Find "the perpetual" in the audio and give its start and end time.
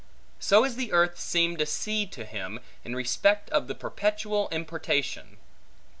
3.67-4.49